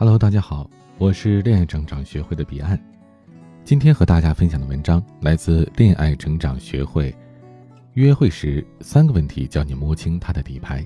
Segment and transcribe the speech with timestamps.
[0.00, 0.66] Hello，大家好，
[0.96, 2.82] 我是恋爱成长学会的彼岸。
[3.64, 7.14] 今天和大家分享的文章来自恋爱成长学会。
[7.92, 10.82] 约会时三个问题，教你摸清他的底牌。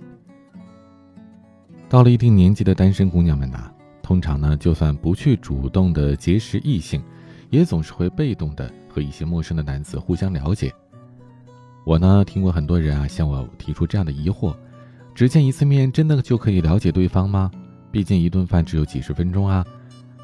[1.89, 3.71] 到了一定年纪的单身姑娘们呐，
[4.03, 7.01] 通常呢，就算不去主动的结识异性，
[7.51, 10.75] 也总是会被动的和一些陌生的男子互相了解。
[11.87, 14.57] 我呢，听过很多人啊向我提出这样的疑惑：
[15.15, 17.49] 只见一次面，真的就可以了解对方吗？
[17.95, 19.65] 毕竟一顿饭只有几十分钟啊，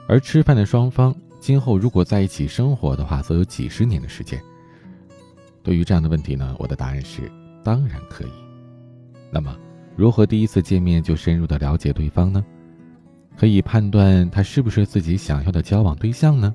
[0.09, 4.43] 而吃饭的双方今后如果在一起生活的话，则有几十年的时间。
[5.63, 7.31] 对于这样的问题呢，我的答案是
[7.63, 8.31] 当然可以。
[9.31, 9.57] 那么，
[9.95, 12.45] 如何第一次见面就深入的了解对方呢？
[13.37, 16.53] 可以判断他是不是自己想要的交往对象呢？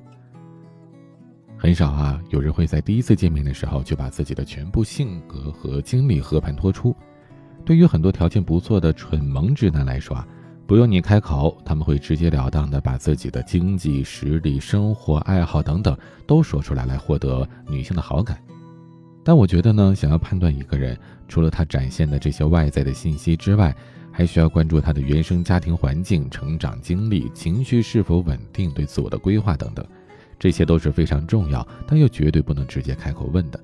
[1.56, 6.94] 很少啊，有人会在第一次见面的时候就把自己的全部性格和经历和盘托出。
[7.64, 10.28] 对于很多条件不错的蠢萌直男来说啊。
[10.66, 18.36] 不用你开口，他们会直截了当的把自己的经济实力、生活爱好等等都说出来，来获得女性的好感。
[19.22, 23.74] 但我觉得呢，想要判断一个人，除了他展现的这些外在的信息之外，
[24.10, 29.86] 还需要关注他的原生家庭环境、成长经历、情绪是否稳定、对自我的规划等等，
[30.36, 33.60] 这些都是非常重要，但又绝对不能直接开口问的。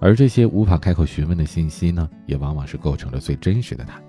[0.00, 4.00] 而这些无法开口询问的信息呢，也往往是构成了最真实的他。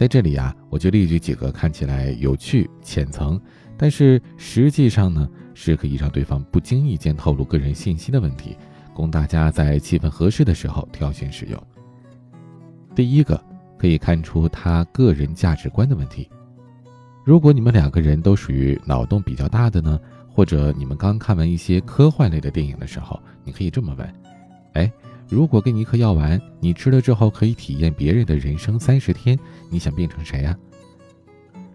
[0.00, 3.38] 在这里啊，我就列举几个看起来有趣、浅层，
[3.76, 8.56] 但是实际上呢是可以让对方不经意间透露个人信息的问题，
[8.94, 11.62] 供大家在气氛合适的时候挑选使用。
[12.94, 13.38] 第一个
[13.76, 16.26] 可以看出他个人价值观的问题。
[17.22, 24.14] 如果你们两个人都属于脑洞比较大的呢，或者你们刚看完一些科幻类的电影的时候，你可以这么问：
[24.72, 24.90] 哎。
[25.30, 29.38] 如果给你一颗药丸，你吃了之后可以体验别人的人生三十天，
[29.70, 30.58] 你想变成谁啊？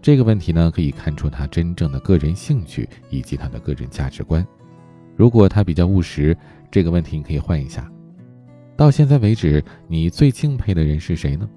[0.02, 4.46] 这个问题呢，可以看出他真正的个人兴趣以及他的个人价值观。
[5.16, 6.36] 如果他比较务实，
[6.70, 7.90] 这个问题你可以换一下：
[8.76, 11.48] 到现在为止，你最敬佩的人是谁呢？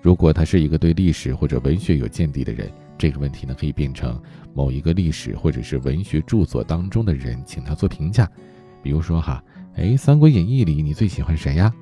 [0.00, 4.22] 如果他是一个对历史或者文学有见地的人，这个问题呢，可以变成
[4.54, 8.30] 某一个历史或者是文学著作当中的人，请他做评价。
[8.84, 9.42] 比如说哈。
[9.74, 11.72] 哎，《三国演义》里你最喜欢谁呀？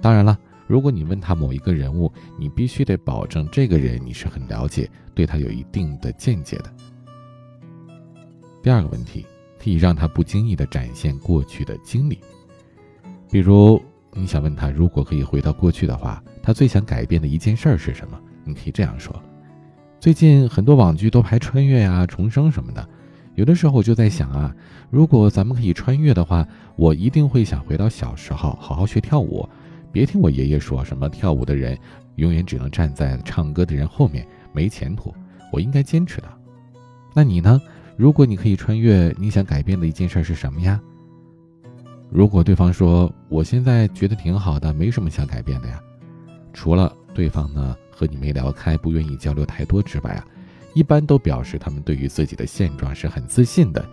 [0.00, 6.72] 当然了，如果你问他某一个人物，你必须得保证这个人你是很了解，对他有一定的见解的。
[8.62, 9.24] 第二个问题，
[9.58, 12.18] 可以让他不经意的展现过去的经历，
[13.30, 13.80] 比如
[14.12, 18.20] 你想问他，如果可以回到过去的话，他最想改变的一件事儿是什么？
[18.44, 19.14] 你可以这样说：
[19.98, 22.86] 最近很多网剧都拍穿越呀、重生什么的。
[23.34, 24.54] 有的时候我就在想啊，
[24.90, 29.48] 如果咱们可以穿越的话，我一定会想回到小时候，好好学跳舞。
[29.90, 31.78] 别听我爷爷说什么跳舞的人
[32.16, 35.14] 永远只能站在唱歌的人后面，没前途。
[35.50, 36.28] 我应该坚持的。
[37.14, 37.60] 那你呢？
[37.94, 40.80] 如果你可以穿越，你想改变的一件事是什么呀？
[42.10, 45.78] 如果对方说我现在觉得挺好的，没什么想改变的呀，
[46.52, 50.24] 除了对方呢和你没聊开，不愿意交流太多之外啊。
[50.74, 53.84] 一般都表示他们对于自己的现状是很自信的，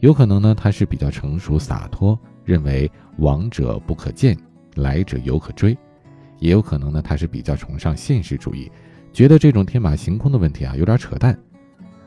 [0.00, 4.36] 有可能呢他是比较成熟洒脱，认为往者不可见，
[4.76, 5.76] 来者犹可追，
[6.38, 8.70] 也有可能呢他是比较崇尚现实主义，
[9.12, 11.38] 觉得这种天马行空的问题啊有点扯淡。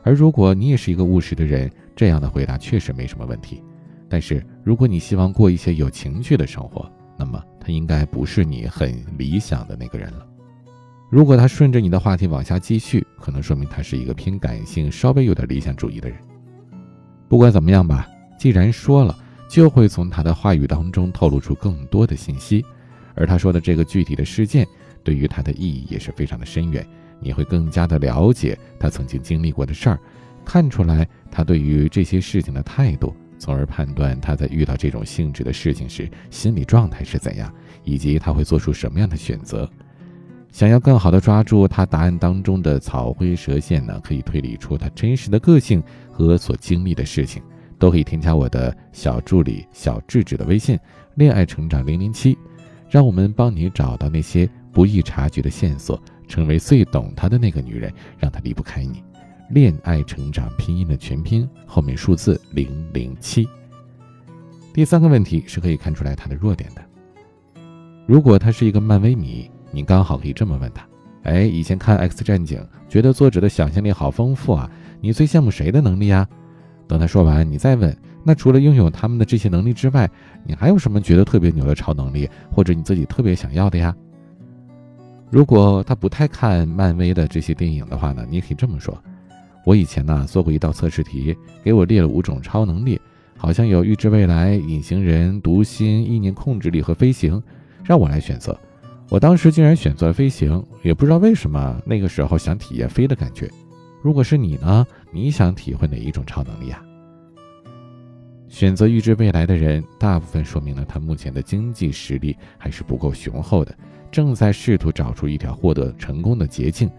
[0.02, 3.62] 而如果你也是一个务实的人，这样的回答确实没什么问题。
[4.08, 10.26] 但是如果你希望过一些有情趣的生活，那么他应该不是你很理想的那个人了。
[11.12, 16.16] 如果他顺着你的话题往下继续，可能说明他是一个偏感性、稍微有点理想主义的人。
[17.28, 18.08] 不管怎么样吧，
[18.38, 19.14] 既然说了，
[19.46, 22.64] 就会从他的话语当中透露出更多的信息，
[23.14, 24.66] 而他说的这个具体的事件，
[25.04, 26.82] 对于他的意义也是非常的深远。
[27.20, 29.98] 你会更加的了解他曾经经历过的事儿，
[30.46, 37.52] 看出来他对于这些事情的态度，从而判断他在遇到这种性质的事情时心理状态是怎样，
[37.84, 39.70] 以及他会做出什么样的选择。
[40.52, 43.98] 想要更好的抓住他答案当中的草灰蛇线呢？
[44.04, 45.82] 可以推理出他真实的个性
[46.12, 47.42] 和所经历的事情，
[47.78, 50.78] 都可以添加我的小助理小智智的微信
[51.16, 52.36] “恋爱成长零零七”，
[52.90, 59.02] 让我们帮你找到那些不易察觉的线索，成为最懂他的那个女人，让他离不开你。
[59.48, 63.48] 恋爱成长拼音的全拼后面数字零零七。
[64.74, 66.82] 第三个问题是可以看出来他的弱点的，
[68.06, 69.50] 如果他是一个漫威迷。
[69.72, 70.86] 你刚好可以这么问他：
[71.22, 74.70] 哎，以前看《X 战警》，觉得作者的想象力好丰富啊！
[75.00, 76.28] 你最羡慕谁的能力呀？
[76.86, 80.08] 等他说完，你再问：那除了拥有他们的这些能力之外，
[80.44, 83.96] 你还有什么觉得特别牛的超能力，或者你自己特别想要的呀？
[85.30, 89.02] 如果他不太看漫威的这些电影的话呢，你可以这么说：
[89.64, 91.34] 我以前呢做过一道测试题，
[91.64, 93.00] 给我列了五种超能力，
[93.38, 97.42] 好像有预知未来、隐形人、读心、意念控制力和飞行，
[97.82, 98.54] 让我来选择。
[99.12, 103.46] 我当时竟然选择了飞行，也不知道为什么，那个时候想体验飞的感觉。
[104.00, 104.86] 如果是你呢？
[105.10, 106.82] 你想体会哪一种超能力啊？
[108.48, 113.76] 选择预知未来的人，大部分说明了他目前的经济实力还是不够雄厚的，
[114.10, 116.90] 正在试图找出一条获得成功的捷径。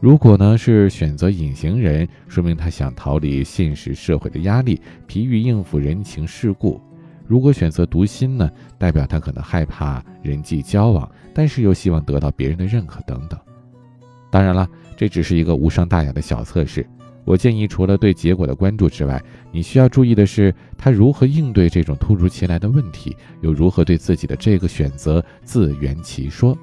[0.00, 6.80] 如果呢是选择隐形人，说明他想逃离现实社会的压力，疲于应付人情世故；
[7.26, 13.38] 如果选择读心呢，代表他可能害怕人际交往，但是又希望得到别人的认可等等。
[14.30, 16.86] 当然了，这只是一个无伤大雅的小测试。
[17.24, 26.54] 我建议，除了对结果的关注之外，你需要注意的是他如何应对这种突如其来的问题，又如何对自己的这个选择自圆其说。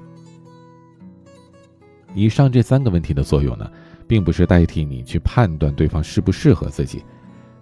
[2.14, 3.68] 以上这三个问题的作用呢，
[4.06, 7.02] 并不是代替你去判断对方适不适合自己，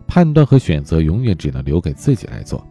[0.06, 2.62] 判断和选择永远只能留给自己来做。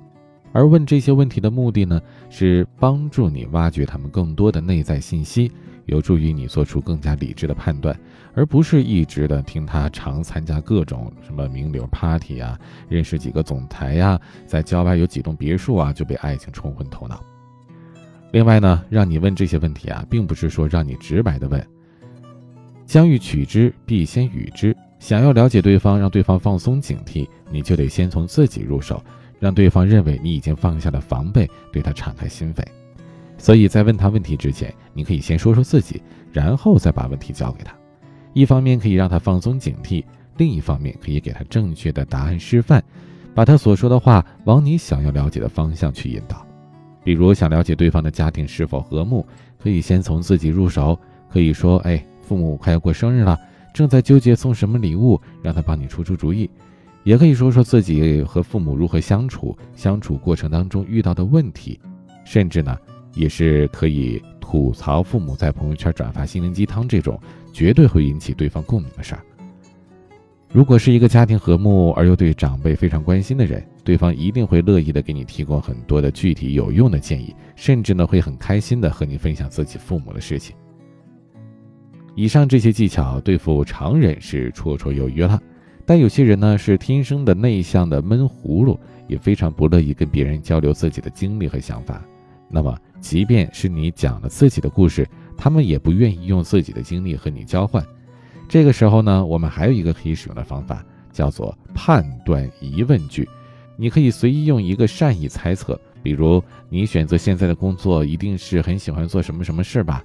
[0.51, 5.51] 而问这些问题的目的呢，是帮助你挖掘他们更多的内在信息。
[5.85, 7.99] 有助于你做出更加理智的判断，
[8.35, 17.25] 而不是一直的听他常参加各种什么名流 party 啊，认识几个总裁呀，在郊外有几栋别墅啊，就被爱情冲昏头脑。
[18.31, 21.67] 另外呢，让你问这些问题啊，并不是说让你直白的问。
[22.85, 24.77] 将欲取之，必先予之。
[24.99, 29.03] 想要了解对方，让对方放松警惕，你就得先从自己入手，
[29.39, 32.63] 让对方认为你已经放下了防备，对他敞开心扉。
[33.37, 36.01] 所以在问他问题之前，你可以先说说自己，
[36.31, 37.73] 然后再把问题交给他。
[38.33, 40.03] 一方面可以让他放松警惕，
[40.37, 42.83] 另一方面可以给他正确的答案示范，
[43.33, 46.45] 把他所说的话往你想要了解的方向去引导。
[47.03, 49.25] 比如想了解对方的家庭是否和睦，
[49.57, 50.99] 可以先从自己入手，
[51.31, 53.39] 可以说：“哎，父母快要过生日了，
[53.73, 56.49] 正在纠结送什么礼物，让他帮你出出主意。”
[57.09, 61.79] 也可以说说自己和父母如何相处，相处过程当中遇到的问题，
[62.23, 62.77] 甚至呢。
[63.15, 67.19] 也是可以吐槽父母在朋友圈转发心灵鸡汤这种
[67.51, 69.21] 绝对会引起对方共鸣的事儿。
[70.53, 80.55] 如果是一个家庭和睦而又对长辈非常关心的人，对方一定会乐意的给你提供很多的具体有用的建议，甚至呢会很开心的和你分享自己父母的事情。
[82.15, 85.41] 以上这些技巧对付常人是绰绰有余了，
[85.89, 91.99] 但有些人呢是天生的内向的闷葫芦，也非常不乐意跟别人交流自己的经历和想法。
[92.47, 92.77] 那么。
[93.01, 95.07] 即便是你讲了自己的故事，
[95.37, 97.81] 他们也不愿意用自己的经历和你交换。
[98.49, 103.27] 这个时候呢，我们还有一个可以使用的方法，叫做判断疑问句。
[103.77, 110.03] 你可以随意用一个善意猜测，比如你选择现在的工作，一定是很喜欢做什么什么事吧？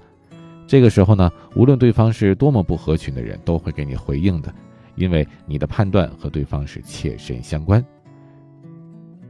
[0.65, 4.55] 这个时候呢，无论对方是多么不合群的人，都会给你回应的，
[4.95, 7.83] 因为你的判断和对方是切身相关。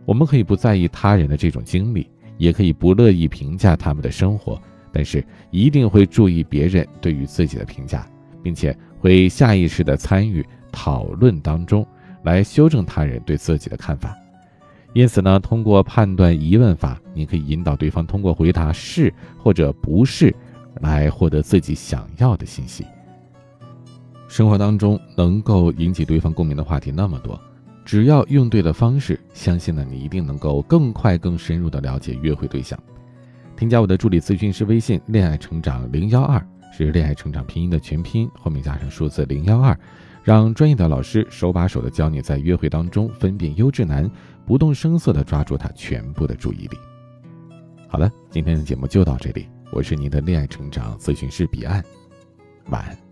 [0.06, 2.10] 我们可以不在意他人的这种经历。
[2.38, 8.06] 也可以不乐意评价他们的生活，但是一定会注意别人对于自己的评价，
[8.44, 11.88] 并且会下意识地参与讨论当中，
[12.24, 14.14] 来修正他人对自己的看法。
[14.92, 20.36] 因此呢，通过判断疑问法，你可以引导对方通过回答是或者不是，
[20.82, 22.86] 来获得自己想要的信息。
[24.27, 27.40] 生活当中能够引起对方共鸣的话题那么多。
[27.85, 32.78] 只要用对了方式，相信呢，你一定能够更快、更深入的了解约会对象。
[33.56, 36.44] 添加我的助理咨询师微信“恋爱成长零幺二”，
[36.76, 39.78] 是恋爱成长拼音的全拼，后面加上数字零幺二，
[40.23, 44.09] 让专业的老师手把手的教你在约会当中分辨优质男，
[44.45, 46.78] 不动声色的抓住他全部的注意力。
[47.88, 51.85] 好了，今天的节目就到这里，我是您的恋爱成长咨询师彼岸，
[52.71, 53.05] 晚安。